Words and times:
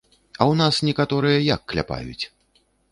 А 0.39 0.43
ў 0.45 0.53
нас 0.61 0.75
некаторыя 0.89 1.39
як 1.55 1.61
кляпаюць? 1.73 2.25